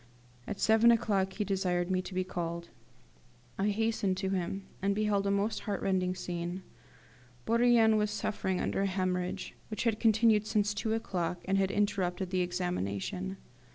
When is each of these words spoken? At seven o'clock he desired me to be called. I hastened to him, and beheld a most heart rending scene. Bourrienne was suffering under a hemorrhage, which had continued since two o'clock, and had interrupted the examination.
At 0.47 0.59
seven 0.59 0.89
o'clock 0.89 1.33
he 1.33 1.43
desired 1.43 1.91
me 1.91 2.01
to 2.01 2.15
be 2.15 2.23
called. 2.23 2.69
I 3.59 3.69
hastened 3.69 4.17
to 4.17 4.29
him, 4.31 4.65
and 4.81 4.95
beheld 4.95 5.27
a 5.27 5.29
most 5.29 5.59
heart 5.59 5.79
rending 5.83 6.15
scene. 6.15 6.63
Bourrienne 7.45 7.97
was 7.97 8.09
suffering 8.09 8.59
under 8.59 8.81
a 8.81 8.87
hemorrhage, 8.87 9.53
which 9.67 9.83
had 9.83 9.99
continued 9.99 10.47
since 10.47 10.73
two 10.73 10.95
o'clock, 10.95 11.41
and 11.45 11.59
had 11.59 11.69
interrupted 11.69 12.31
the 12.31 12.41
examination. 12.41 13.37